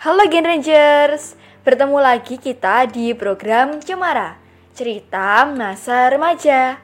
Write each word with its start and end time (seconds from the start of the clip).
Halo 0.00 0.24
Gen 0.32 0.48
Rangers, 0.48 1.36
bertemu 1.60 2.00
lagi 2.00 2.40
kita 2.40 2.88
di 2.88 3.12
program 3.12 3.84
Cemara, 3.84 4.40
cerita 4.72 5.44
masa 5.44 6.08
remaja. 6.08 6.80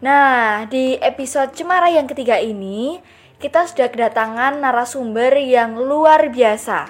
Nah, 0.00 0.64
di 0.64 0.96
episode 0.96 1.52
Cemara 1.52 1.92
yang 1.92 2.08
ketiga 2.08 2.40
ini, 2.40 3.04
kita 3.36 3.68
sudah 3.68 3.92
kedatangan 3.92 4.64
narasumber 4.64 5.36
yang 5.44 5.76
luar 5.76 6.32
biasa. 6.32 6.88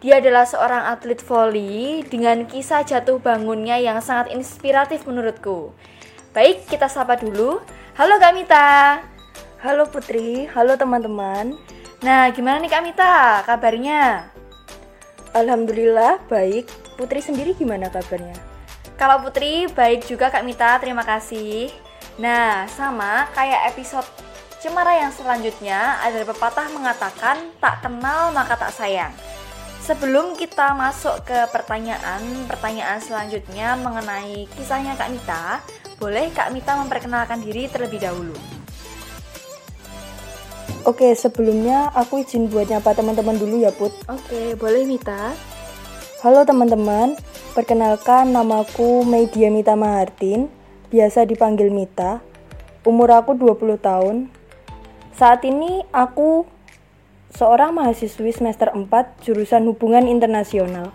Dia 0.00 0.16
adalah 0.16 0.48
seorang 0.48 0.96
atlet 0.96 1.20
voli 1.20 2.00
dengan 2.08 2.48
kisah 2.48 2.80
jatuh 2.80 3.20
bangunnya 3.20 3.76
yang 3.84 4.00
sangat 4.00 4.32
inspiratif 4.32 5.04
menurutku. 5.04 5.76
Baik, 6.32 6.64
kita 6.72 6.88
sapa 6.88 7.20
dulu. 7.20 7.60
Halo 8.00 8.16
Kak 8.16 8.32
Mita. 8.32 9.04
Halo 9.60 9.92
Putri, 9.92 10.48
halo 10.56 10.72
teman-teman. 10.80 11.52
Nah, 12.00 12.32
gimana 12.32 12.64
nih 12.64 12.72
Kak 12.72 12.80
Mita 12.80 13.44
kabarnya? 13.44 14.31
Alhamdulillah 15.32 16.20
baik. 16.28 16.68
Putri 17.00 17.24
sendiri 17.24 17.56
gimana 17.56 17.88
kabarnya? 17.88 18.36
Kalau 19.00 19.24
Putri 19.24 19.64
baik 19.72 20.04
juga 20.04 20.28
Kak 20.28 20.44
Mita, 20.44 20.76
terima 20.76 21.02
kasih. 21.02 21.72
Nah, 22.20 22.68
sama 22.68 23.32
kayak 23.32 23.72
episode 23.72 24.04
Cemara 24.62 24.94
yang 24.94 25.10
selanjutnya 25.10 25.98
ada 25.98 26.22
pepatah 26.22 26.70
mengatakan 26.70 27.50
tak 27.58 27.82
kenal 27.82 28.30
maka 28.30 28.54
tak 28.54 28.70
sayang. 28.70 29.10
Sebelum 29.82 30.38
kita 30.38 30.70
masuk 30.78 31.26
ke 31.26 31.34
pertanyaan-pertanyaan 31.50 33.02
selanjutnya 33.02 33.74
mengenai 33.82 34.46
kisahnya 34.54 34.94
Kak 34.94 35.10
Mita, 35.10 35.58
boleh 35.98 36.30
Kak 36.30 36.54
Mita 36.54 36.78
memperkenalkan 36.78 37.42
diri 37.42 37.66
terlebih 37.66 38.06
dahulu. 38.06 38.61
Oke, 40.82 41.14
sebelumnya 41.14 41.94
aku 41.94 42.26
izin 42.26 42.50
buat 42.50 42.66
nyapa 42.66 42.94
teman-teman 42.98 43.38
dulu 43.38 43.62
ya, 43.62 43.70
Put. 43.70 43.94
Oke, 44.10 44.58
boleh 44.58 44.82
Mita. 44.82 45.30
Halo 46.26 46.42
teman-teman, 46.42 47.14
perkenalkan 47.54 48.30
namaku 48.30 49.06
Media 49.06 49.50
Mita 49.50 49.78
Mahartin, 49.78 50.50
biasa 50.90 51.26
dipanggil 51.26 51.70
Mita. 51.70 52.22
Umur 52.82 53.14
aku 53.14 53.38
20 53.38 53.78
tahun. 53.78 54.16
Saat 55.14 55.46
ini 55.46 55.86
aku 55.94 56.46
seorang 57.30 57.78
mahasiswi 57.78 58.34
semester 58.34 58.74
4 58.74 58.86
jurusan 59.22 59.62
Hubungan 59.70 60.10
Internasional. 60.10 60.90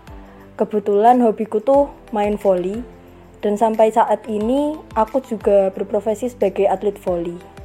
Kebetulan 0.60 1.22
hobiku 1.24 1.64
tuh 1.64 1.88
main 2.12 2.36
volley 2.36 2.84
dan 3.40 3.54
sampai 3.54 3.94
saat 3.94 4.26
ini 4.26 4.74
aku 4.98 5.22
juga 5.22 5.70
berprofesi 5.70 6.28
sebagai 6.28 6.66
atlet 6.66 6.98
volley. 6.98 7.57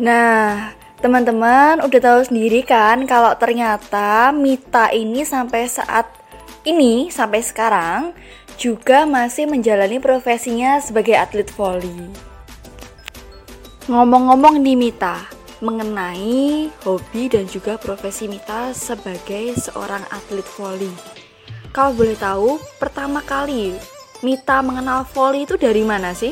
Nah, 0.00 0.72
teman-teman 1.04 1.84
udah 1.84 2.00
tahu 2.00 2.20
sendiri 2.24 2.64
kan 2.64 3.04
kalau 3.04 3.36
ternyata 3.36 4.32
Mita 4.32 4.88
ini 4.88 5.20
sampai 5.20 5.68
saat 5.68 6.08
ini 6.64 7.12
sampai 7.12 7.44
sekarang 7.44 8.16
juga 8.56 9.04
masih 9.04 9.50
menjalani 9.50 10.00
profesinya 10.00 10.80
sebagai 10.80 11.18
atlet 11.18 11.48
voli. 11.52 12.08
Ngomong-ngomong 13.90 14.62
nih 14.62 14.78
Mita, 14.78 15.28
mengenai 15.60 16.70
hobi 16.86 17.28
dan 17.28 17.44
juga 17.50 17.76
profesi 17.76 18.30
Mita 18.30 18.72
sebagai 18.72 19.58
seorang 19.58 20.06
atlet 20.08 20.46
voli. 20.56 20.92
Kalau 21.74 21.92
boleh 21.92 22.16
tahu, 22.16 22.56
pertama 22.80 23.20
kali 23.20 23.76
Mita 24.22 24.62
mengenal 24.62 25.04
voli 25.10 25.44
itu 25.44 25.58
dari 25.58 25.82
mana 25.82 26.14
sih? 26.14 26.30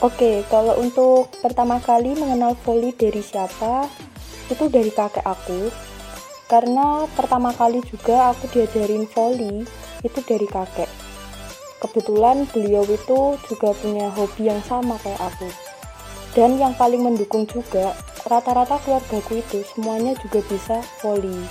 Oke, 0.00 0.48
kalau 0.48 0.80
untuk 0.80 1.28
pertama 1.44 1.76
kali 1.76 2.16
mengenal 2.16 2.56
voli 2.64 2.88
dari 2.96 3.20
siapa, 3.20 3.84
itu 4.48 4.72
dari 4.72 4.88
kakek 4.88 5.20
aku. 5.20 5.68
Karena 6.48 7.04
pertama 7.12 7.52
kali 7.52 7.84
juga 7.84 8.32
aku 8.32 8.48
diajarin 8.48 9.04
voli 9.12 9.60
itu 10.00 10.20
dari 10.24 10.48
kakek. 10.48 10.88
Kebetulan 11.84 12.48
beliau 12.48 12.80
itu 12.88 13.36
juga 13.44 13.76
punya 13.76 14.08
hobi 14.08 14.48
yang 14.48 14.64
sama 14.64 14.96
kayak 15.04 15.20
aku. 15.20 15.52
Dan 16.32 16.56
yang 16.56 16.72
paling 16.80 17.04
mendukung 17.04 17.44
juga, 17.44 17.92
rata-rata 18.24 18.80
keluargaku 18.80 19.44
itu 19.44 19.60
semuanya 19.76 20.16
juga 20.16 20.40
bisa 20.48 20.80
voli. 21.04 21.44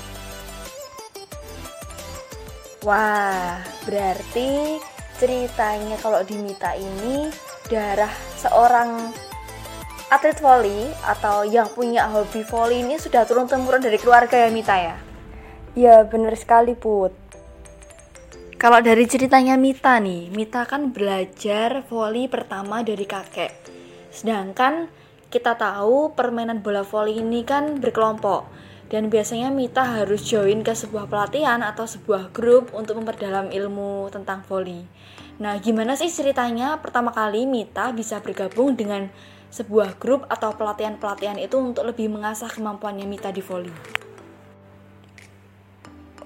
Wah, 2.82 3.62
berarti 3.86 4.82
ceritanya 5.22 6.02
kalau 6.02 6.26
di 6.26 6.34
Mita 6.40 6.74
ini 6.74 7.30
darah 7.70 8.10
seorang 8.42 9.14
atlet 10.10 10.42
voli 10.42 10.90
atau 11.06 11.46
yang 11.46 11.70
punya 11.70 12.10
hobi 12.10 12.42
voli 12.42 12.82
ini 12.82 12.98
sudah 12.98 13.30
turun 13.30 13.46
temurun 13.46 13.86
dari 13.86 14.02
keluarga 14.02 14.42
ya 14.42 14.50
Mita 14.50 14.76
ya? 14.76 14.98
Ya 15.78 15.96
bener 16.02 16.34
sekali 16.34 16.74
Put. 16.74 17.14
Kalau 18.60 18.82
dari 18.84 19.06
ceritanya 19.08 19.56
Mita 19.56 20.02
nih, 20.02 20.34
Mita 20.34 20.66
kan 20.66 20.92
belajar 20.92 21.86
voli 21.88 22.28
pertama 22.28 22.82
dari 22.82 23.06
kakek. 23.06 23.54
Sedangkan 24.10 24.90
kita 25.30 25.54
tahu 25.56 26.18
permainan 26.18 26.66
bola 26.66 26.82
voli 26.82 27.22
ini 27.22 27.46
kan 27.46 27.78
berkelompok 27.78 28.50
dan 28.90 29.14
biasanya 29.14 29.54
Mita 29.54 29.86
harus 29.86 30.26
join 30.26 30.66
ke 30.66 30.74
sebuah 30.74 31.06
pelatihan 31.06 31.62
atau 31.62 31.86
sebuah 31.86 32.34
grup 32.34 32.74
untuk 32.74 32.98
memperdalam 32.98 33.54
ilmu 33.54 34.10
tentang 34.10 34.42
voli. 34.50 34.84
Nah, 35.40 35.56
gimana 35.62 35.96
sih 35.96 36.12
ceritanya 36.12 36.82
pertama 36.82 37.14
kali 37.14 37.46
Mita 37.46 37.94
bisa 37.96 38.20
bergabung 38.20 38.76
dengan 38.76 39.08
sebuah 39.50 39.98
grup 40.02 40.26
atau 40.28 40.54
pelatihan-pelatihan 40.54 41.38
itu 41.40 41.56
untuk 41.58 41.86
lebih 41.86 42.10
mengasah 42.10 42.50
kemampuannya 42.50 43.06
Mita 43.06 43.30
di 43.30 43.40
volley? 43.40 43.74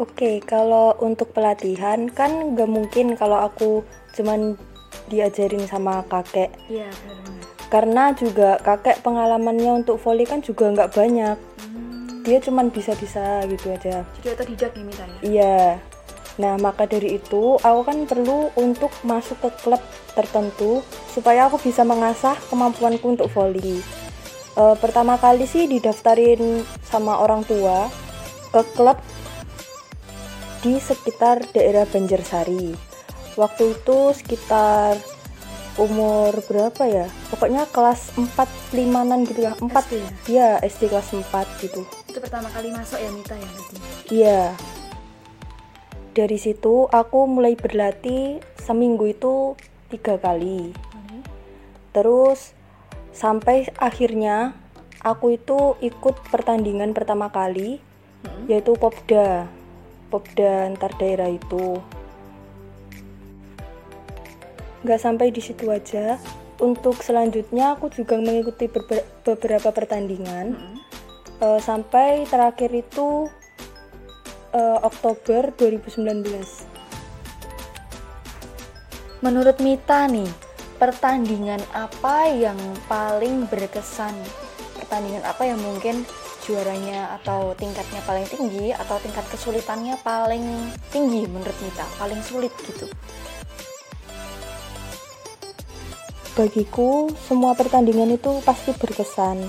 Oke, 0.02 0.42
kalau 0.42 0.98
untuk 0.98 1.32
pelatihan 1.38 2.10
kan 2.10 2.58
gak 2.58 2.66
mungkin 2.66 3.14
kalau 3.14 3.46
aku 3.46 3.86
cuman 4.18 4.58
diajarin 5.12 5.70
sama 5.70 6.02
kakek. 6.10 6.50
Iya, 6.66 6.90
benar. 6.90 7.24
Karena 7.70 8.04
juga 8.14 8.62
kakek 8.62 9.02
pengalamannya 9.02 9.82
untuk 9.86 9.98
volley 9.98 10.30
kan 10.30 10.46
juga 10.46 10.70
nggak 10.70 10.94
banyak. 10.94 11.38
Hmm. 11.38 11.73
Dia 12.24 12.40
cuman 12.40 12.72
bisa-bisa 12.72 13.44
gitu 13.52 13.76
aja. 13.76 14.08
Jadi 14.20 14.28
otodidak 14.32 14.72
nih 14.80 14.84
Mita 14.88 15.04
ya? 15.04 15.18
Iya. 15.20 15.60
Nah, 16.40 16.58
maka 16.58 16.90
dari 16.90 17.22
itu 17.22 17.62
aku 17.62 17.82
kan 17.86 18.10
perlu 18.10 18.50
untuk 18.58 18.90
masuk 19.06 19.38
ke 19.44 19.50
klub 19.62 19.84
tertentu 20.18 20.82
supaya 21.14 21.46
aku 21.46 21.62
bisa 21.62 21.86
mengasah 21.86 22.34
kemampuanku 22.50 23.06
untuk 23.06 23.30
volley. 23.30 23.86
E, 24.58 24.64
pertama 24.82 25.22
kali 25.22 25.46
sih 25.46 25.70
didaftarin 25.70 26.66
sama 26.82 27.22
orang 27.22 27.46
tua 27.46 27.86
ke 28.50 28.62
klub 28.74 28.98
di 30.66 30.80
sekitar 30.82 31.44
daerah 31.54 31.86
Banjarsari. 31.86 32.74
Waktu 33.38 33.78
itu 33.78 33.98
sekitar 34.18 34.98
umur 35.78 36.34
berapa 36.46 36.84
ya? 36.86 37.06
Pokoknya 37.34 37.66
kelas 37.70 38.14
4 38.16 38.76
limanan 38.78 39.26
gitu 39.26 39.46
ya. 39.46 39.58
4 39.58 39.70
SD 39.70 39.94
ya? 39.98 40.10
Iya, 40.30 40.50
SD 40.66 40.82
kelas 40.90 41.10
4 41.14 41.64
gitu. 41.64 41.82
Itu 42.10 42.20
pertama 42.22 42.50
kali 42.54 42.70
masuk 42.74 43.00
ya 43.02 43.10
Mita 43.10 43.36
ya 43.36 43.48
berarti? 43.48 43.76
Iya 44.14 44.42
dari 46.14 46.38
situ 46.38 46.86
aku 46.94 47.26
mulai 47.26 47.58
berlatih 47.58 48.38
seminggu 48.62 49.10
itu 49.10 49.58
tiga 49.90 50.22
kali 50.22 50.70
terus 51.94 52.54
sampai 53.14 53.70
akhirnya 53.78 54.54
aku 55.02 55.38
itu 55.38 55.78
ikut 55.82 56.30
pertandingan 56.30 56.94
pertama 56.94 57.34
kali 57.34 57.82
hmm. 58.26 58.46
yaitu 58.50 58.78
popda 58.78 59.50
popda 60.14 60.70
antar 60.70 60.94
daerah 61.02 61.30
itu 61.34 61.82
nggak 64.84 65.00
sampai 65.00 65.32
di 65.32 65.40
situ 65.40 65.72
aja 65.72 66.20
untuk 66.60 67.02
selanjutnya 67.02 67.76
aku 67.76 67.90
juga 67.90 68.20
mengikuti 68.20 68.68
beberapa 69.24 69.72
pertandingan 69.72 70.56
hmm. 70.56 70.78
uh, 71.42 71.60
sampai 71.60 72.28
terakhir 72.28 72.70
itu 72.72 73.32
uh, 74.54 74.80
Oktober 74.86 75.52
2019. 75.58 76.04
Menurut 79.24 79.58
Mita 79.64 80.04
nih, 80.12 80.28
pertandingan 80.78 81.64
apa 81.72 82.28
yang 82.28 82.60
paling 82.92 83.48
berkesan? 83.48 84.12
Pertandingan 84.84 85.24
apa 85.24 85.48
yang 85.48 85.60
mungkin 85.64 86.04
juaranya 86.44 87.16
atau 87.24 87.56
tingkatnya 87.56 88.04
paling 88.04 88.28
tinggi 88.28 88.76
atau 88.76 89.00
tingkat 89.00 89.24
kesulitannya 89.32 89.96
paling 90.04 90.44
tinggi 90.92 91.24
menurut 91.32 91.56
Mita, 91.64 91.88
paling 91.96 92.20
sulit 92.20 92.52
gitu? 92.68 92.92
Bagiku, 96.34 97.14
semua 97.30 97.54
pertandingan 97.54 98.10
itu 98.18 98.42
pasti 98.42 98.74
berkesan. 98.74 99.46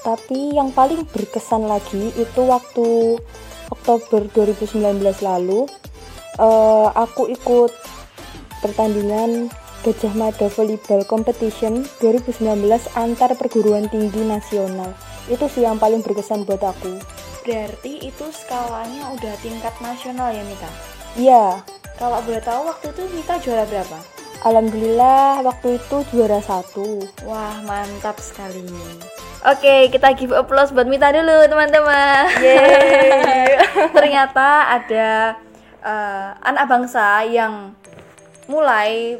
Tapi 0.00 0.56
yang 0.56 0.72
paling 0.72 1.04
berkesan 1.04 1.68
lagi 1.68 2.08
itu 2.16 2.40
waktu 2.48 3.20
Oktober 3.68 4.24
2019 4.32 4.80
lalu 5.20 5.68
uh, 6.40 6.88
aku 6.96 7.28
ikut 7.28 7.76
pertandingan 8.64 9.52
Gajah 9.84 10.14
Mada 10.16 10.48
Volleyball 10.48 11.04
Competition 11.04 11.84
2019 12.00 12.40
antar 12.96 13.36
perguruan 13.36 13.84
tinggi 13.92 14.24
nasional. 14.24 14.96
Itu 15.28 15.44
sih 15.52 15.68
yang 15.68 15.76
paling 15.76 16.00
berkesan 16.00 16.48
buat 16.48 16.64
aku. 16.64 17.04
Berarti 17.44 18.00
itu 18.00 18.26
skalanya 18.32 19.12
udah 19.12 19.34
tingkat 19.44 19.74
nasional 19.84 20.32
ya 20.32 20.40
Mita? 20.46 20.70
Iya, 21.20 21.44
Kalau 22.00 22.18
boleh 22.24 22.40
tahu 22.40 22.64
waktu 22.64 22.88
itu 22.96 23.02
Mita 23.12 23.36
juara 23.36 23.68
berapa? 23.68 24.11
Alhamdulillah 24.42 25.42
waktu 25.46 25.78
itu 25.78 25.96
juara 26.10 26.42
satu. 26.42 27.02
Wah 27.26 27.62
mantap 27.66 28.18
sekali. 28.18 28.66
Oke 29.42 29.90
kita 29.90 30.14
give 30.14 30.34
applause 30.34 30.70
buat 30.74 30.86
Mita 30.86 31.10
dulu 31.10 31.46
teman-teman. 31.46 32.30
Ternyata 33.96 34.78
ada 34.78 35.38
eh, 35.82 36.28
anak 36.42 36.64
bangsa 36.70 37.26
yang 37.26 37.74
mulai 38.50 39.18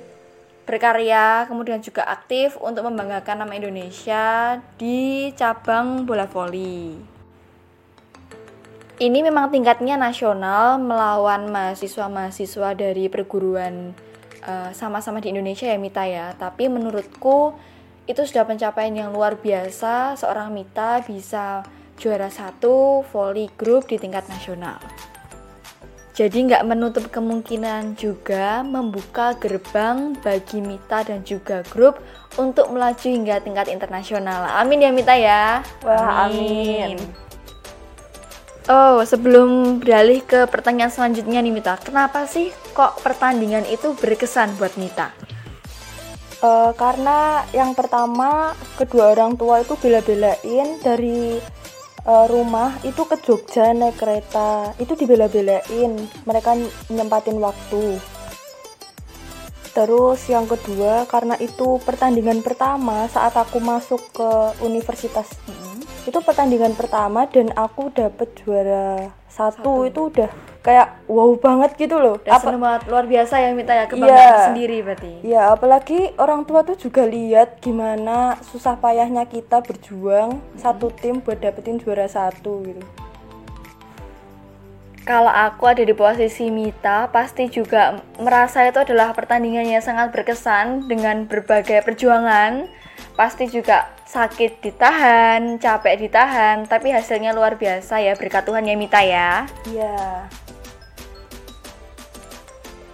berkarya 0.62 1.50
kemudian 1.50 1.82
juga 1.82 2.06
aktif 2.06 2.54
untuk 2.62 2.86
membanggakan 2.86 3.42
nama 3.42 3.52
Indonesia 3.58 4.58
di 4.78 5.30
cabang 5.34 6.06
bola 6.06 6.26
voli. 6.30 7.10
Ini 9.02 9.18
memang 9.18 9.50
tingkatnya 9.50 9.98
nasional 9.98 10.78
melawan 10.78 11.50
mahasiswa-mahasiswa 11.50 12.78
dari 12.78 13.10
perguruan 13.10 13.90
eh, 14.42 14.70
sama-sama 14.74 15.22
di 15.22 15.30
Indonesia 15.30 15.70
ya 15.70 15.78
Mita 15.78 16.04
ya. 16.04 16.34
Tapi 16.36 16.68
menurutku 16.68 17.54
itu 18.06 18.22
sudah 18.26 18.42
pencapaian 18.42 18.92
yang 18.92 19.10
luar 19.14 19.38
biasa 19.38 20.18
seorang 20.18 20.50
Mita 20.50 21.00
bisa 21.06 21.62
juara 21.96 22.26
satu 22.26 23.06
volley 23.14 23.46
group 23.54 23.86
di 23.86 23.96
tingkat 23.96 24.26
nasional. 24.26 24.82
Jadi 26.12 26.44
nggak 26.44 26.68
menutup 26.68 27.08
kemungkinan 27.08 27.96
juga 27.96 28.60
membuka 28.60 29.32
gerbang 29.40 30.12
bagi 30.20 30.60
Mita 30.60 31.00
dan 31.08 31.24
juga 31.24 31.64
grup 31.72 32.04
untuk 32.36 32.68
melaju 32.68 33.06
hingga 33.08 33.40
tingkat 33.40 33.72
internasional. 33.72 34.44
Amin 34.52 34.84
ya 34.84 34.92
Mita 34.92 35.16
ya. 35.16 35.64
Wah, 35.80 36.28
amin. 36.28 37.00
Oh, 38.70 39.02
sebelum 39.02 39.82
beralih 39.82 40.22
ke 40.22 40.46
pertanyaan 40.46 40.94
selanjutnya 40.94 41.42
nih 41.42 41.50
Mita, 41.50 41.74
kenapa 41.82 42.30
sih 42.30 42.54
kok 42.70 43.02
pertandingan 43.02 43.66
itu 43.66 43.98
berkesan 43.98 44.54
buat 44.54 44.78
Mita? 44.78 45.10
Eh, 46.42 46.70
karena 46.74 47.46
yang 47.50 47.74
pertama 47.74 48.54
kedua 48.74 49.14
orang 49.14 49.38
tua 49.38 49.62
itu 49.62 49.74
bela-belain 49.78 50.78
dari 50.78 51.42
eh, 52.06 52.26
rumah 52.30 52.78
itu 52.86 53.02
ke 53.02 53.18
Jogja 53.22 53.74
naik 53.74 53.98
kereta. 53.98 54.74
Itu 54.78 54.94
dibela-belain. 54.98 55.98
Mereka 56.26 56.50
nyempatin 56.90 57.38
waktu. 57.42 57.98
Terus 59.74 60.22
yang 60.30 60.50
kedua 60.50 61.06
karena 61.10 61.38
itu 61.38 61.82
pertandingan 61.86 62.46
pertama 62.46 63.06
saat 63.10 63.34
aku 63.38 63.56
masuk 63.62 64.02
ke 64.14 64.30
universitas 64.66 65.30
itu 66.02 66.18
pertandingan 66.18 66.74
pertama 66.74 67.30
dan 67.30 67.54
aku 67.54 67.90
dapet 67.90 68.34
juara 68.42 69.14
Satu. 69.30 69.62
satu, 69.62 69.72
itu 69.86 70.00
udah 70.10 70.28
kayak 70.60 71.06
wow 71.06 71.30
banget 71.34 71.74
gitu 71.74 71.96
loh 71.96 72.18
Udah 72.18 72.36
Apa- 72.36 72.52
banget, 72.52 72.80
luar 72.86 73.04
biasa 73.06 73.34
ya 73.38 73.50
Mita 73.50 73.72
ya, 73.72 73.86
kebanggaan 73.86 74.18
Iya. 74.34 74.46
sendiri 74.50 74.76
berarti. 74.82 75.12
Ya, 75.22 75.42
apalagi 75.48 76.10
orang 76.18 76.42
tua 76.42 76.62
tuh 76.62 76.74
juga 76.74 77.02
lihat 77.02 77.58
gimana 77.58 78.36
susah 78.44 78.76
payahnya 78.76 79.24
kita 79.24 79.62
berjuang 79.62 80.42
satu 80.54 80.90
tim 80.92 81.18
buat 81.18 81.38
dapetin 81.38 81.78
juara 81.78 82.04
satu 82.04 82.62
gitu. 82.62 82.82
Kalau 85.02 85.30
aku 85.30 85.66
ada 85.66 85.82
di 85.82 85.90
posisi 85.90 86.46
Mita, 86.46 87.10
pasti 87.10 87.50
juga 87.50 87.98
merasa 88.22 88.62
itu 88.62 88.78
adalah 88.78 89.10
pertandingan 89.10 89.66
yang 89.66 89.82
sangat 89.82 90.14
berkesan 90.14 90.86
dengan 90.86 91.26
berbagai 91.26 91.82
perjuangan. 91.82 92.70
Pasti 93.12 93.44
juga 93.52 93.92
sakit 94.08 94.64
ditahan, 94.64 95.60
capek 95.60 95.94
ditahan, 96.00 96.64
tapi 96.64 96.92
hasilnya 96.92 97.36
luar 97.36 97.60
biasa 97.60 98.00
ya 98.00 98.16
berkat 98.16 98.48
Tuhan 98.48 98.64
ya 98.64 98.74
Mita 98.76 99.00
ya. 99.04 99.44
Iya. 99.68 100.28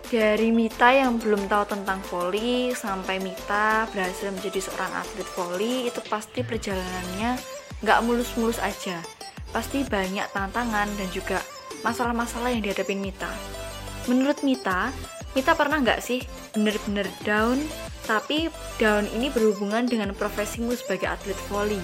Dari 0.09 0.49
Mita 0.51 0.89
yang 0.89 1.21
belum 1.21 1.53
tahu 1.53 1.65
tentang 1.69 2.01
voli 2.09 2.73
sampai 2.73 3.21
Mita 3.21 3.85
berhasil 3.93 4.33
menjadi 4.33 4.59
seorang 4.65 5.05
atlet 5.05 5.29
voli 5.37 5.75
itu 5.87 6.01
pasti 6.09 6.41
perjalanannya 6.41 7.37
nggak 7.85 8.03
mulus-mulus 8.03 8.57
aja. 8.59 8.99
Pasti 9.53 9.85
banyak 9.85 10.33
tantangan 10.33 10.89
dan 10.97 11.09
juga 11.13 11.45
masalah-masalah 11.85 12.51
yang 12.51 12.65
dihadapin 12.65 12.99
Mita. 12.99 13.31
Menurut 14.09 14.41
Mita, 14.43 14.91
Mita 15.37 15.53
pernah 15.53 15.79
nggak 15.79 16.01
sih 16.01 16.25
bener-bener 16.57 17.07
down 17.23 17.61
tapi 18.09 18.49
down 18.81 19.05
ini 19.13 19.29
berhubungan 19.29 19.85
dengan 19.85 20.17
profesimu 20.17 20.73
sebagai 20.73 21.13
atlet 21.13 21.37
voli? 21.53 21.79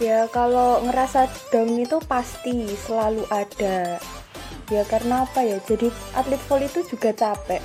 Ya, 0.00 0.24
kalau 0.32 0.80
ngerasa 0.88 1.28
down 1.52 1.76
itu 1.76 2.00
pasti 2.08 2.72
selalu 2.88 3.28
ada. 3.28 4.00
Ya 4.72 4.82
karena 4.88 5.28
apa 5.28 5.44
ya? 5.44 5.60
Jadi 5.68 5.92
atlet 6.16 6.40
voli 6.48 6.66
itu 6.72 6.80
juga 6.88 7.12
capek. 7.12 7.60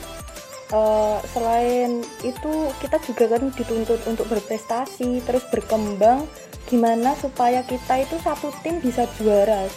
Eh, 0.68 1.18
selain 1.32 2.04
itu 2.28 2.52
kita 2.84 3.00
juga 3.08 3.32
kan 3.32 3.48
dituntut 3.56 4.04
untuk 4.04 4.28
berprestasi, 4.28 5.24
terus 5.24 5.48
berkembang. 5.48 6.28
Gimana 6.68 7.16
supaya 7.16 7.64
kita 7.64 8.04
itu 8.04 8.20
satu 8.20 8.52
tim 8.60 8.84
bisa 8.84 9.08
juara? 9.16 9.72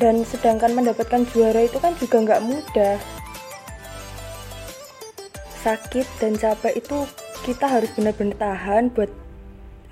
Dan 0.00 0.24
sedangkan 0.24 0.72
mendapatkan 0.72 1.28
juara 1.36 1.68
itu 1.68 1.76
kan 1.76 1.92
juga 2.00 2.24
nggak 2.24 2.42
mudah. 2.48 2.96
Sakit 5.62 6.06
dan 6.18 6.34
capek 6.34 6.74
itu 6.82 7.06
kita 7.46 7.70
harus 7.70 7.90
benar-benar 7.94 8.34
tahan 8.38 8.90
buat 8.90 9.10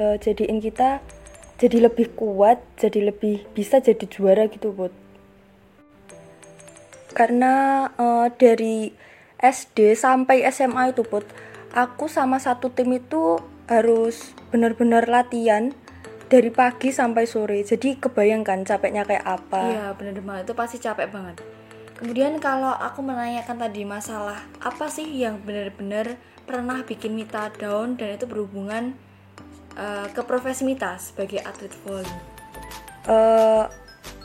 eh, 0.02 0.16
jadiin 0.18 0.58
kita 0.58 0.98
jadi 1.60 1.92
lebih 1.92 2.16
kuat, 2.16 2.58
jadi 2.80 3.12
lebih 3.12 3.44
bisa 3.52 3.84
jadi 3.84 4.00
juara 4.08 4.48
gitu, 4.48 4.72
Bud. 4.72 4.90
Karena 7.14 7.86
eh, 7.94 8.28
dari 8.34 8.90
SD 9.38 9.94
sampai 9.94 10.42
SMA 10.50 10.90
itu, 10.96 11.04
Bud, 11.04 11.28
aku 11.76 12.10
sama 12.10 12.40
satu 12.40 12.72
tim 12.72 12.90
itu 12.96 13.38
harus 13.70 14.34
benar-benar 14.50 15.06
latihan 15.06 15.70
dari 16.30 16.50
pagi 16.50 16.90
sampai 16.90 17.26
sore. 17.26 17.62
Jadi 17.62 17.98
kebayangkan 17.98 18.66
capeknya 18.66 19.02
kayak 19.06 19.26
apa. 19.26 19.62
Iya 19.66 19.86
bener 19.98 20.18
banget 20.22 20.50
itu 20.50 20.54
pasti 20.54 20.76
capek 20.78 21.10
banget. 21.10 21.59
Kemudian 22.00 22.40
kalau 22.40 22.72
aku 22.72 23.04
menanyakan 23.04 23.60
tadi 23.60 23.84
masalah 23.84 24.40
apa 24.64 24.88
sih 24.88 25.04
yang 25.04 25.36
benar-benar 25.44 26.16
pernah 26.48 26.80
bikin 26.80 27.12
Mita 27.12 27.52
down 27.60 28.00
dan 28.00 28.16
itu 28.16 28.24
berhubungan 28.24 28.96
eh, 29.76 30.08
ke 30.08 30.24
profesi 30.24 30.64
Mita 30.64 30.96
sebagai 30.96 31.44
atlet 31.44 31.68
volley. 31.84 32.08
Eh, 33.04 33.64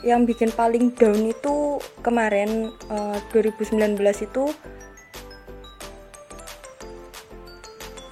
yang 0.08 0.24
bikin 0.24 0.56
paling 0.56 0.96
down 0.96 1.20
itu 1.28 1.76
kemarin 2.00 2.72
eh, 2.88 3.18
2019 3.36 3.92
itu 4.24 4.44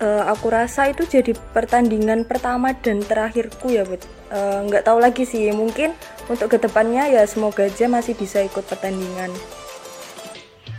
eh, 0.04 0.23
aku 0.28 0.52
rasa 0.52 0.92
itu 0.92 1.08
jadi 1.08 1.32
pertandingan 1.56 2.28
pertama 2.28 2.76
dan 2.76 3.00
terakhirku 3.00 3.73
ya 3.73 3.88
Bud. 3.88 4.04
Eh, 4.28 4.58
nggak 4.68 4.84
tahu 4.84 5.00
lagi 5.00 5.25
sih 5.25 5.49
mungkin 5.56 5.96
untuk 6.28 6.52
ke 6.52 6.61
depannya 6.61 7.08
ya 7.08 7.25
semoga 7.25 7.64
aja 7.64 7.88
masih 7.88 8.12
bisa 8.12 8.44
ikut 8.44 8.68
pertandingan 8.68 9.32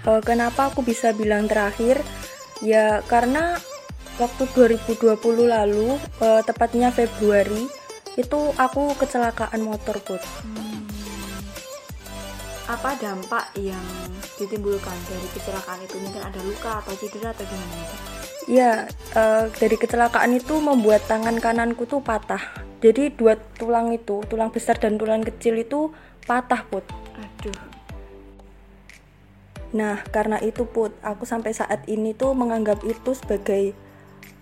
Eh, 0.05 0.21
kenapa 0.21 0.69
aku 0.69 0.85
bisa 0.85 1.09
bilang 1.17 1.49
terakhir 1.49 1.97
ya 2.61 3.01
karena 3.09 3.57
waktu 4.21 4.45
2020 4.53 5.17
lalu 5.49 5.97
eh, 6.21 6.41
tepatnya 6.45 6.93
Februari 6.93 7.65
itu 8.13 8.39
aku 8.53 8.93
kecelakaan 9.01 9.65
motor 9.65 9.97
Bud. 10.05 10.21
Apa 12.69 12.97
dampak 13.01 13.49
yang 13.57 13.81
ditimbulkan 14.37 14.97
dari 15.09 15.27
kecelakaan 15.33 15.81
itu? 15.85 15.97
Mungkin 15.97 16.21
ada 16.21 16.39
luka 16.45 16.81
atau 16.85 16.93
cedera 16.97 17.33
atau 17.33 17.45
gimana? 17.45 18.14
Ya, 18.45 18.85
eh, 19.17 19.43
dari 19.57 19.73
kecelakaan 19.73 20.37
itu 20.37 20.61
membuat 20.61 21.09
tangan 21.09 21.41
kananku 21.41 21.89
tuh 21.89 22.05
patah. 22.05 22.41
Jadi 22.77 23.09
dua 23.17 23.33
tulang 23.57 23.89
itu, 23.89 24.21
tulang 24.29 24.53
besar 24.53 24.77
dan 24.77 25.01
tulang 25.01 25.25
kecil 25.25 25.57
itu 25.57 25.89
patah, 26.29 26.61
Put. 26.69 26.85
Aduh. 27.17 27.57
Nah, 29.73 29.97
karena 30.13 30.37
itu, 30.45 30.61
Put, 30.69 30.93
aku 31.01 31.25
sampai 31.25 31.57
saat 31.57 31.89
ini 31.89 32.13
tuh 32.13 32.37
menganggap 32.37 32.85
itu 32.85 33.17
sebagai 33.17 33.73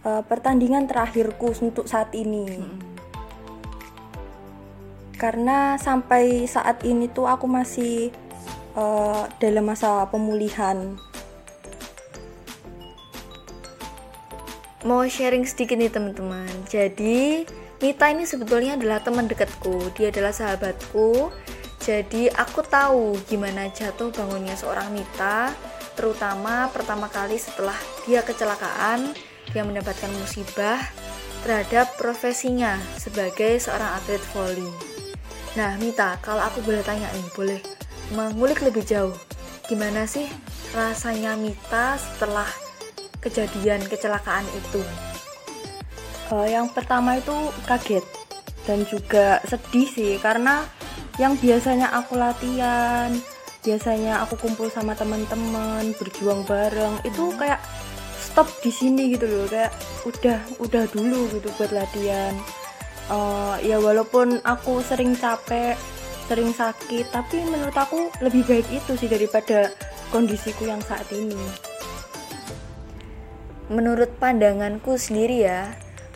eh, 0.03 0.23
pertandingan 0.27 0.83
terakhirku 0.83 1.55
untuk 1.63 1.87
saat 1.87 2.11
ini. 2.11 2.59
Karena 5.15 5.79
sampai 5.79 6.43
saat 6.43 6.83
ini 6.83 7.07
tuh 7.07 7.23
aku 7.23 7.47
masih 7.47 8.11
eh, 8.75 9.23
dalam 9.39 9.63
masa 9.63 10.03
pemulihan. 10.11 10.99
Mau 14.83 15.07
sharing 15.07 15.47
sedikit 15.47 15.79
nih 15.79 15.87
teman-teman. 15.87 16.51
Jadi 16.67 17.47
Mita 17.79 18.07
ini 18.11 18.27
sebetulnya 18.27 18.75
adalah 18.75 18.99
teman 18.99 19.27
dekatku. 19.31 19.95
Dia 19.95 20.11
adalah 20.11 20.35
sahabatku. 20.35 21.31
Jadi 21.83 22.31
aku 22.31 22.63
tahu 22.63 23.15
gimana 23.27 23.67
jatuh 23.71 24.07
bangunnya 24.11 24.55
seorang 24.55 24.91
Mita, 24.95 25.51
terutama 25.99 26.71
pertama 26.71 27.11
kali 27.11 27.35
setelah 27.35 27.75
dia 28.07 28.23
kecelakaan, 28.23 29.11
dia 29.51 29.67
mendapatkan 29.67 30.07
musibah 30.15 30.79
terhadap 31.43 31.91
profesinya 31.99 32.79
sebagai 32.95 33.59
seorang 33.59 33.99
atlet 33.99 34.23
voli. 34.31 34.71
Nah, 35.59 35.75
Mita, 35.75 36.15
kalau 36.23 36.39
aku 36.39 36.63
boleh 36.63 36.79
tanya 36.87 37.11
nih, 37.11 37.27
boleh 37.35 37.59
mengulik 38.15 38.63
lebih 38.63 38.87
jauh. 38.87 39.15
Gimana 39.67 40.07
sih 40.07 40.31
rasanya 40.71 41.35
Mita 41.35 41.99
setelah 41.99 42.47
kejadian 43.23 43.79
kecelakaan 43.87 44.43
itu? 44.51 44.83
Uh, 46.27 46.43
yang 46.43 46.67
pertama 46.67 47.15
itu 47.15 47.33
kaget 47.63 48.03
dan 48.67 48.83
juga 48.83 49.39
sedih 49.47 49.87
sih 49.87 50.13
karena 50.19 50.67
yang 51.15 51.39
biasanya 51.39 51.95
aku 51.95 52.19
latihan, 52.19 53.15
biasanya 53.63 54.19
aku 54.27 54.35
kumpul 54.35 54.67
sama 54.67 54.91
teman-teman, 54.97 55.95
berjuang 55.95 56.43
bareng, 56.43 56.99
itu 57.07 57.31
hmm. 57.31 57.37
kayak 57.39 57.63
stop 58.19 58.49
di 58.59 58.71
sini 58.73 59.15
gitu 59.15 59.29
loh, 59.29 59.45
kayak 59.47 59.71
udah 60.03 60.39
udah 60.59 60.83
dulu 60.91 61.31
gitu 61.31 61.47
buat 61.55 61.71
latihan 61.71 62.35
uh, 63.11 63.55
ya 63.59 63.79
walaupun 63.81 64.39
aku 64.45 64.79
sering 64.85 65.17
capek 65.17 65.75
sering 66.29 66.55
sakit 66.55 67.11
tapi 67.11 67.43
menurut 67.43 67.75
aku 67.75 68.07
lebih 68.23 68.47
baik 68.47 68.67
itu 68.71 68.95
sih 68.95 69.11
daripada 69.11 69.67
kondisiku 70.13 70.69
yang 70.69 70.79
saat 70.79 71.07
ini 71.11 71.35
menurut 73.71 74.11
pandanganku 74.19 74.99
sendiri 74.99 75.47
ya 75.47 75.71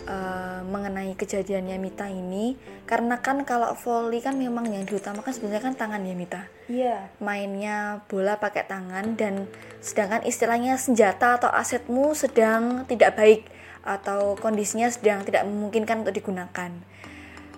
uh, 0.07 0.59
mengenai 0.67 1.13
kejadiannya 1.15 1.77
Mita 1.79 2.07
ini 2.11 2.59
karena 2.87 3.19
kan 3.19 3.43
kalau 3.43 3.75
volley 3.75 4.23
kan 4.23 4.35
memang 4.35 4.67
yang 4.71 4.83
diutamakan 4.87 5.31
sebenarnya 5.31 5.63
kan 5.63 5.75
tangan 5.75 6.01
ya 6.03 6.15
Mita? 6.15 6.41
Iya. 6.67 6.83
Yeah. 6.83 7.01
mainnya 7.23 8.03
bola 8.11 8.39
pakai 8.39 8.67
tangan 8.67 9.15
dan 9.15 9.47
sedangkan 9.79 10.23
istilahnya 10.27 10.75
senjata 10.79 11.39
atau 11.39 11.51
asetmu 11.51 12.15
sedang 12.15 12.83
tidak 12.87 13.15
baik 13.15 13.47
atau 13.87 14.35
kondisinya 14.35 14.91
sedang 14.91 15.23
tidak 15.23 15.47
memungkinkan 15.47 16.03
untuk 16.03 16.15
digunakan. 16.15 16.71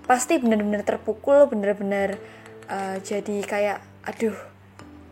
Pasti 0.06 0.38
benar-benar 0.38 0.86
terpukul 0.86 1.50
benar-benar 1.50 2.18
uh, 2.70 2.98
jadi 3.02 3.38
kayak 3.46 3.78
aduh 4.06 4.38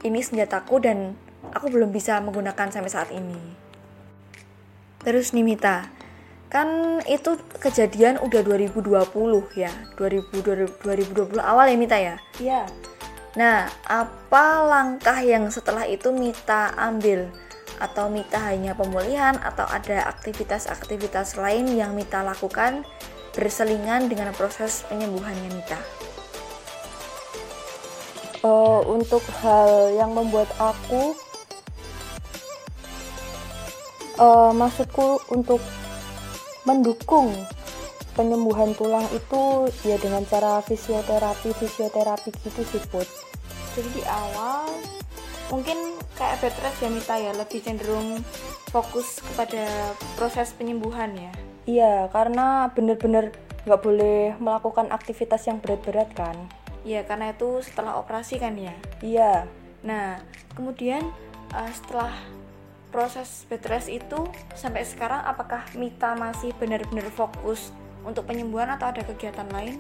ini 0.06 0.22
senjataku 0.22 0.78
dan 0.82 1.18
aku 1.54 1.74
belum 1.74 1.90
bisa 1.90 2.22
menggunakan 2.22 2.70
sampai 2.70 2.92
saat 2.94 3.10
ini 3.10 3.67
terus 5.08 5.32
nih 5.32 5.56
Mita. 5.56 5.88
Kan 6.52 7.00
itu 7.08 7.40
kejadian 7.64 8.20
udah 8.20 8.44
2020 8.44 8.92
ya 9.56 9.72
2020, 9.96 10.84
2020 10.84 11.40
awal 11.40 11.72
ya 11.72 11.78
Mita 11.80 11.96
ya? 11.96 12.16
Iya. 12.44 12.68
Nah 13.40 13.72
apa 13.88 14.68
langkah 14.68 15.16
yang 15.24 15.48
setelah 15.48 15.88
itu 15.88 16.12
Mita 16.12 16.76
ambil? 16.76 17.32
Atau 17.80 18.12
Mita 18.12 18.36
hanya 18.52 18.76
pemulihan 18.76 19.40
atau 19.40 19.64
ada 19.64 20.12
aktivitas-aktivitas 20.12 21.40
lain 21.40 21.72
yang 21.72 21.96
Mita 21.96 22.20
lakukan 22.20 22.84
berselingan 23.32 24.12
dengan 24.12 24.36
proses 24.36 24.84
penyembuhannya 24.92 25.56
Mita? 25.56 25.80
Uh, 28.44 28.84
untuk 28.92 29.24
hal 29.40 29.92
yang 29.96 30.12
membuat 30.12 30.52
aku 30.60 31.16
uh, 34.18 34.52
maksudku 34.54 35.22
untuk 35.32 35.62
mendukung 36.68 37.32
penyembuhan 38.18 38.74
tulang 38.74 39.06
itu 39.14 39.70
ya 39.86 39.96
dengan 40.02 40.26
cara 40.26 40.60
fisioterapi 40.66 41.54
fisioterapi 41.54 42.34
gitu 42.34 42.62
sih 42.66 42.82
put. 42.90 43.06
Jadi 43.78 44.02
di 44.02 44.04
awal 44.10 44.66
mungkin 45.54 45.96
kayak 46.18 46.42
bed 46.42 46.56
rest 46.66 46.82
ya 46.82 46.90
Mita 46.90 47.16
ya. 47.16 47.32
Lebih 47.38 47.62
cenderung 47.62 48.26
fokus 48.74 49.22
kepada 49.22 49.94
proses 50.18 50.52
penyembuhan 50.58 51.14
ya. 51.14 51.32
Iya 51.70 51.94
karena 52.10 52.74
bener-bener 52.74 53.32
nggak 53.70 53.82
boleh 53.84 54.34
melakukan 54.42 54.90
aktivitas 54.90 55.46
yang 55.46 55.62
berat-berat 55.62 56.10
kan. 56.18 56.36
Iya 56.82 57.06
karena 57.06 57.32
itu 57.36 57.62
setelah 57.62 58.02
operasi 58.02 58.42
kan 58.42 58.58
ya? 58.58 58.74
Iya. 59.06 59.46
Nah 59.86 60.18
kemudian 60.58 61.06
uh, 61.54 61.70
setelah 61.70 62.18
proses 62.90 63.44
bed 63.52 63.64
rest 63.68 63.92
itu 63.92 64.28
sampai 64.56 64.88
sekarang 64.88 65.22
apakah 65.24 65.64
Mita 65.76 66.16
masih 66.16 66.56
benar-benar 66.56 67.08
fokus 67.12 67.72
untuk 68.08 68.24
penyembuhan 68.26 68.72
atau 68.74 68.90
ada 68.90 69.04
kegiatan 69.04 69.48
lain? 69.52 69.78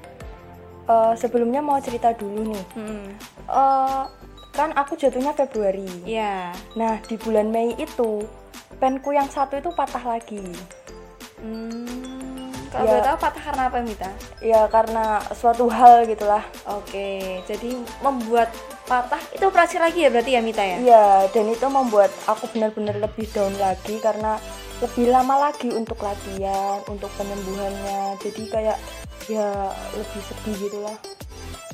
Uh, 0.87 1.15
sebelumnya 1.19 1.59
mau 1.59 1.79
cerita 1.83 2.15
dulu 2.15 2.55
nih. 2.55 2.65
Hmm. 2.75 3.07
Uh, 3.47 4.03
kan 4.55 4.71
aku 4.75 4.95
jatuhnya 4.95 5.35
Februari. 5.35 5.87
Iya. 6.07 6.51
Yeah. 6.51 6.75
Nah 6.79 6.93
di 7.03 7.15
bulan 7.19 7.51
Mei 7.51 7.75
itu 7.75 8.23
penku 8.79 9.15
yang 9.15 9.27
satu 9.27 9.59
itu 9.59 9.69
patah 9.75 10.03
lagi. 10.03 10.43
Hmm, 11.37 12.26
kalau 12.71 12.87
ya, 12.87 13.03
tahu 13.03 13.17
patah 13.17 13.43
karena 13.43 13.63
apa 13.71 13.77
Mita? 13.83 14.09
Ya 14.43 14.61
karena 14.67 15.19
suatu 15.33 15.65
hal 15.71 16.05
gitulah. 16.05 16.43
Oke, 16.67 17.41
jadi 17.47 17.79
membuat 18.03 18.51
patah 18.87 19.19
itu 19.35 19.43
operasi 19.47 19.79
lagi 19.79 20.03
ya 20.05 20.09
berarti 20.11 20.31
ya 20.35 20.41
Mita 20.43 20.63
ya? 20.63 20.77
Iya, 20.79 21.07
dan 21.31 21.45
itu 21.51 21.65
membuat 21.67 22.11
aku 22.27 22.47
benar-benar 22.51 22.99
lebih 22.99 23.27
down 23.35 23.55
lagi 23.59 23.99
karena 23.99 24.39
lebih 24.77 25.09
lama 25.09 25.49
lagi 25.49 25.73
untuk 25.73 25.97
latihan, 26.03 26.79
untuk 26.85 27.09
penyembuhannya. 27.17 28.21
Jadi 28.21 28.43
kayak 28.47 28.77
ya 29.27 29.73
lebih 29.95 30.21
sedih 30.21 30.55
gitulah. 30.69 30.97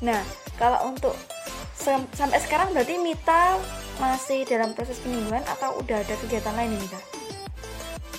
Nah, 0.01 0.23
kalau 0.55 0.89
untuk 0.89 1.13
sampai 2.15 2.39
sekarang 2.39 2.71
berarti 2.71 2.95
Mita 2.97 3.59
masih 3.99 4.47
dalam 4.47 4.71
proses 4.73 4.97
penyembuhan 5.03 5.43
atau 5.45 5.77
udah 5.83 5.99
ada 6.01 6.15
kegiatan 6.23 6.55
lain 6.55 6.73
nih 6.73 6.81
Mita? 6.81 6.99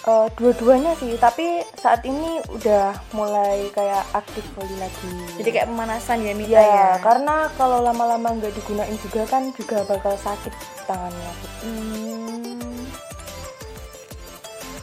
Uh, 0.05 0.29
dua-duanya 0.37 0.93
sih, 1.01 1.17
tapi 1.17 1.65
saat 1.81 2.05
ini 2.05 2.37
udah 2.53 2.93
mulai 3.17 3.73
kayak 3.73 4.05
aktif 4.13 4.45
lagi 4.53 4.77
lagi. 4.77 5.09
Jadi 5.41 5.49
kayak 5.49 5.73
pemanasan 5.73 6.21
ya 6.21 6.37
Mita 6.37 6.61
ya? 6.61 6.61
ya? 6.61 6.91
karena 7.01 7.49
kalau 7.57 7.81
lama-lama 7.81 8.37
nggak 8.37 8.53
digunain 8.53 8.93
juga 9.01 9.25
kan 9.25 9.49
juga 9.57 9.81
bakal 9.89 10.13
sakit 10.21 10.53
tangannya. 10.85 11.33
Hmm. 11.65 12.85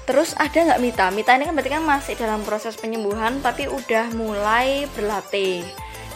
Terus 0.09 0.33
ada 0.41 0.57
nggak 0.57 0.81
Mita? 0.81 1.05
Mita 1.13 1.37
ini 1.37 1.45
kan 1.45 1.53
berarti 1.53 1.71
kan 1.77 1.85
masih 1.85 2.13
dalam 2.17 2.41
proses 2.41 2.73
penyembuhan 2.81 3.45
tapi 3.45 3.69
udah 3.69 4.09
mulai 4.17 4.89
berlatih. 4.97 5.61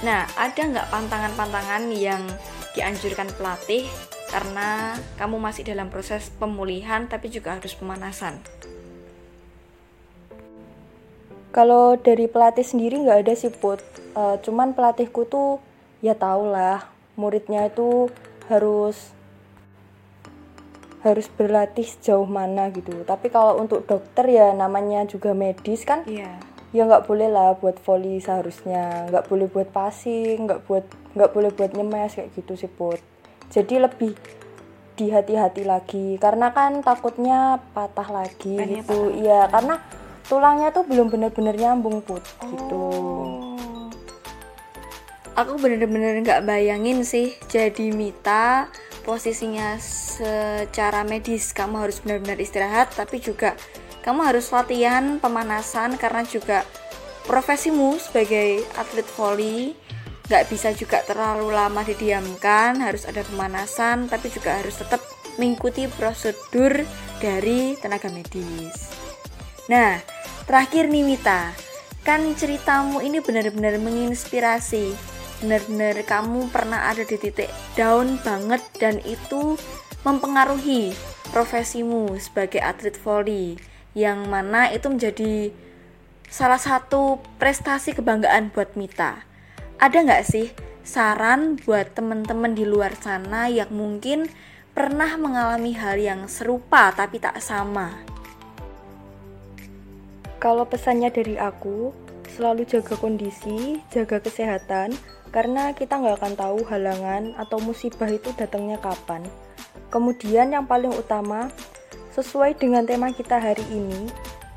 Nah, 0.02 0.26
ada 0.34 0.58
nggak 0.66 0.90
pantangan-pantangan 0.90 1.94
yang 1.94 2.26
dianjurkan 2.74 3.30
pelatih 3.38 3.86
karena 4.34 4.98
kamu 5.22 5.38
masih 5.38 5.62
dalam 5.62 5.94
proses 5.94 6.34
pemulihan 6.42 7.06
tapi 7.06 7.30
juga 7.30 7.62
harus 7.62 7.78
pemanasan. 7.78 8.42
Kalau 11.56 11.96
dari 11.96 12.28
pelatih 12.28 12.68
sendiri 12.68 13.00
nggak 13.00 13.24
ada 13.24 13.34
sih 13.40 13.48
put, 13.48 13.80
uh, 14.20 14.36
cuman 14.44 14.76
pelatihku 14.76 15.24
tuh 15.24 15.64
ya 16.04 16.12
tau 16.12 16.44
lah 16.52 16.84
muridnya 17.16 17.72
itu 17.72 18.12
harus 18.52 19.16
harus 21.00 21.32
berlatih 21.32 21.88
sejauh 21.88 22.28
mana 22.28 22.68
gitu. 22.76 23.08
Tapi 23.08 23.32
kalau 23.32 23.56
untuk 23.64 23.88
dokter 23.88 24.28
ya 24.28 24.52
namanya 24.52 25.08
juga 25.08 25.32
medis 25.32 25.88
kan, 25.88 26.04
yeah 26.04 26.44
ya 26.76 26.84
nggak 26.84 27.08
boleh 27.08 27.32
lah 27.32 27.56
buat 27.56 27.80
volley 27.88 28.20
seharusnya. 28.20 29.08
Nggak 29.08 29.32
boleh 29.32 29.48
buat 29.48 29.72
passing 29.72 30.44
nggak 30.44 30.68
buat 30.68 30.84
nggak 31.16 31.32
boleh 31.32 31.50
buat 31.56 31.72
nyemes 31.72 32.20
kayak 32.20 32.36
gitu 32.36 32.60
sih 32.60 32.68
put. 32.68 33.00
Jadi 33.48 33.80
lebih 33.80 34.12
di 35.00 35.08
hati-hati 35.08 35.64
lagi. 35.64 36.20
Karena 36.20 36.52
kan 36.52 36.84
takutnya 36.84 37.64
patah 37.72 38.12
lagi 38.12 38.60
Pennya 38.60 38.84
gitu. 38.84 39.16
iya 39.16 39.48
karena 39.48 39.80
tulangnya 40.26 40.74
tuh 40.74 40.84
belum 40.86 41.14
bener-bener 41.14 41.54
nyambung 41.54 42.02
put 42.02 42.22
gitu. 42.50 42.82
oh. 42.82 43.90
aku 45.38 45.60
bener-bener 45.62 46.22
nggak 46.26 46.44
bayangin 46.46 47.06
sih 47.06 47.38
jadi 47.46 47.94
Mita 47.94 48.70
posisinya 49.06 49.78
secara 49.78 51.06
medis 51.06 51.54
kamu 51.54 51.86
harus 51.86 52.02
benar-benar 52.02 52.42
istirahat 52.42 52.90
tapi 52.98 53.22
juga 53.22 53.54
kamu 54.02 54.22
harus 54.26 54.50
latihan 54.50 55.22
pemanasan 55.22 55.98
karena 56.02 56.26
juga 56.26 56.66
profesimu 57.30 58.02
sebagai 58.02 58.66
atlet 58.78 59.06
volley 59.14 59.78
nggak 60.26 60.46
bisa 60.50 60.74
juga 60.74 61.06
terlalu 61.06 61.54
lama 61.54 61.86
didiamkan 61.86 62.82
harus 62.82 63.06
ada 63.06 63.22
pemanasan 63.22 64.10
tapi 64.10 64.34
juga 64.34 64.58
harus 64.58 64.82
tetap 64.82 65.02
mengikuti 65.38 65.86
prosedur 65.86 66.82
dari 67.22 67.78
tenaga 67.78 68.10
medis 68.10 68.90
nah 69.70 70.15
terakhir 70.46 70.86
nih 70.90 71.02
Mita 71.02 71.54
kan 72.06 72.22
ceritamu 72.38 73.02
ini 73.02 73.18
benar-benar 73.18 73.82
menginspirasi 73.82 74.94
benar-benar 75.42 76.06
kamu 76.06 76.54
pernah 76.54 76.90
ada 76.94 77.02
di 77.02 77.18
titik 77.18 77.50
down 77.74 78.22
banget 78.22 78.62
dan 78.78 79.02
itu 79.02 79.58
mempengaruhi 80.06 80.94
profesimu 81.34 82.14
sebagai 82.22 82.62
atlet 82.62 82.94
volley 83.02 83.58
yang 83.98 84.30
mana 84.30 84.70
itu 84.70 84.86
menjadi 84.86 85.50
salah 86.30 86.62
satu 86.62 87.18
prestasi 87.42 87.98
kebanggaan 87.98 88.54
buat 88.54 88.78
Mita. 88.78 89.26
Ada 89.82 89.98
nggak 90.04 90.24
sih 90.30 90.52
saran 90.86 91.58
buat 91.58 91.98
teman-teman 91.98 92.54
di 92.54 92.68
luar 92.68 92.94
sana 93.00 93.50
yang 93.50 93.74
mungkin 93.74 94.30
pernah 94.78 95.18
mengalami 95.18 95.74
hal 95.74 95.98
yang 95.98 96.30
serupa 96.30 96.94
tapi 96.94 97.18
tak 97.18 97.42
sama? 97.42 98.15
Kalau 100.46 100.62
pesannya 100.70 101.10
dari 101.10 101.42
aku, 101.42 101.90
selalu 102.38 102.70
jaga 102.70 102.94
kondisi, 103.02 103.82
jaga 103.90 104.22
kesehatan, 104.22 104.94
karena 105.34 105.74
kita 105.74 105.98
nggak 105.98 106.22
akan 106.22 106.34
tahu 106.38 106.60
halangan 106.70 107.34
atau 107.42 107.58
musibah 107.58 108.06
itu 108.06 108.30
datangnya 108.38 108.78
kapan. 108.78 109.26
Kemudian 109.90 110.54
yang 110.54 110.70
paling 110.70 110.94
utama, 110.94 111.50
sesuai 112.14 112.62
dengan 112.62 112.86
tema 112.86 113.10
kita 113.10 113.42
hari 113.42 113.66
ini, 113.74 114.06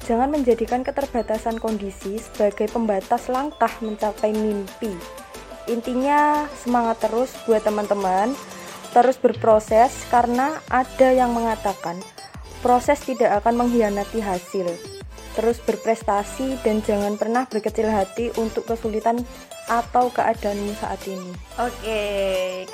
jangan 0.04 0.28
menjadikan 0.28 0.84
keterbatasan 0.84 1.56
kondisi 1.56 2.20
sebagai 2.20 2.68
pembatas 2.68 3.32
langkah 3.32 3.72
mencapai 3.80 4.36
mimpi. 4.36 4.92
Intinya 5.72 6.44
semangat 6.52 7.00
terus 7.00 7.32
buat 7.48 7.64
teman-teman, 7.64 8.36
terus 8.92 9.16
berproses 9.16 10.04
karena 10.12 10.60
ada 10.68 11.16
yang 11.16 11.32
mengatakan 11.32 11.96
proses 12.60 13.00
tidak 13.00 13.40
akan 13.40 13.64
mengkhianati 13.64 14.20
hasil 14.20 14.97
terus 15.38 15.62
berprestasi 15.62 16.58
dan 16.66 16.82
jangan 16.82 17.14
pernah 17.14 17.46
berkecil 17.46 17.86
hati 17.86 18.34
untuk 18.34 18.66
kesulitan 18.66 19.22
atau 19.70 20.10
keadaanmu 20.10 20.74
saat 20.74 20.98
ini. 21.06 21.30
Oke, 21.62 22.02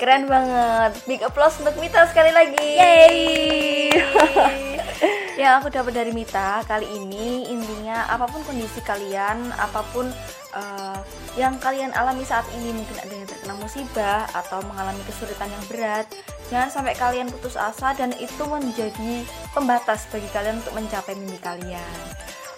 keren 0.01 0.25
banget. 0.25 0.97
Big 1.05 1.21
applause 1.21 1.61
untuk 1.61 1.77
Mita 1.77 2.09
sekali 2.09 2.33
lagi. 2.33 2.57
Yeay. 2.57 3.93
Yang 5.41 5.53
aku 5.61 5.67
dapat 5.69 5.93
dari 5.93 6.09
Mita 6.15 6.63
kali 6.65 6.87
ini 6.89 7.51
intinya 7.51 8.07
apa 8.07 8.25
pun 8.25 8.41
kondisi 8.47 8.79
kalian, 8.81 9.51
apa 9.59 9.83
pun 9.91 10.07
uh, 10.55 10.97
yang 11.35 11.59
kalian 11.59 11.91
alami 11.91 12.23
saat 12.23 12.47
ini 12.55 12.71
mungkin 12.71 12.95
ada 13.03 13.11
yang 13.11 13.27
terkena 13.27 13.55
musibah 13.59 14.23
atau 14.31 14.63
mengalami 14.63 15.03
kesulitan 15.03 15.51
yang 15.51 15.65
berat, 15.67 16.07
jangan 16.47 16.71
sampai 16.71 16.95
kalian 16.95 17.27
putus 17.27 17.59
asa 17.59 17.91
dan 17.99 18.15
itu 18.15 18.43
menjadi 18.47 19.27
pembatas 19.51 20.07
bagi 20.07 20.31
kalian 20.31 20.63
untuk 20.63 20.71
mencapai 20.71 21.19
mimpi 21.19 21.37
kalian. 21.43 21.99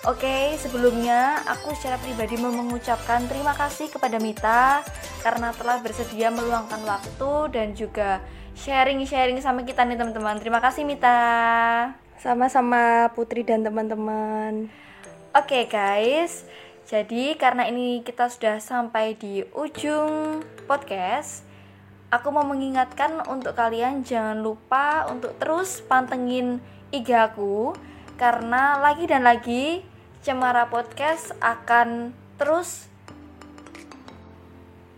Oke, 0.08 0.56
sebelumnya 0.56 1.44
aku 1.44 1.76
secara 1.76 2.00
pribadi 2.00 2.40
mau 2.40 2.48
mengucapkan 2.48 3.28
terima 3.28 3.52
kasih 3.52 3.92
kepada 3.92 4.16
Mita 4.24 4.80
karena 5.20 5.52
telah 5.52 5.84
bersedia 5.84 6.32
meluangkan 6.32 6.80
waktu 6.88 7.52
dan 7.52 7.76
juga 7.76 8.24
sharing-sharing 8.56 9.44
sama 9.44 9.68
kita 9.68 9.84
nih 9.84 10.00
teman-teman. 10.00 10.40
Terima 10.40 10.64
kasih 10.64 10.88
Mita. 10.88 11.20
Sama-sama 12.24 13.12
Putri 13.20 13.44
dan 13.44 13.68
teman-teman. 13.68 14.72
Oke 15.36 15.68
guys, 15.68 16.48
jadi 16.88 17.36
karena 17.36 17.68
ini 17.68 18.00
kita 18.00 18.32
sudah 18.32 18.64
sampai 18.64 19.20
di 19.20 19.44
ujung 19.60 20.40
podcast, 20.72 21.44
aku 22.16 22.32
mau 22.32 22.48
mengingatkan 22.48 23.28
untuk 23.28 23.60
kalian 23.60 24.08
jangan 24.08 24.40
lupa 24.40 25.04
untuk 25.12 25.36
terus 25.36 25.84
pantengin 25.84 26.64
IG 26.96 27.12
aku 27.12 27.76
karena 28.16 28.80
lagi 28.80 29.04
dan 29.04 29.28
lagi 29.28 29.84
Cemara 30.28 30.68
Podcast 30.68 31.32
akan 31.40 32.12
terus 32.36 32.92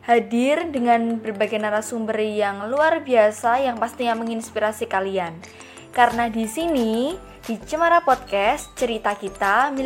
hadir 0.02 0.74
dengan 0.74 1.22
berbagai 1.22 1.62
narasumber 1.62 2.18
yang 2.18 2.66
luar 2.66 3.06
biasa 3.06 3.62
yang 3.62 3.78
pastinya 3.78 4.18
menginspirasi 4.18 4.90
kalian. 4.90 5.38
Karena 5.94 6.34
di 6.34 6.50
sini 6.50 7.14
di 7.46 7.62
Cemara 7.62 8.02
Podcast 8.02 8.74
cerita 8.74 9.14
kita 9.14 9.70